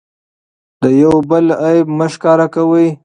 د 0.81 0.83
یو 1.03 1.15
بل 1.29 1.45
عیب 1.63 1.87
مه 1.97 2.07
ښکاره 2.13 2.47
کوئ. 2.55 2.87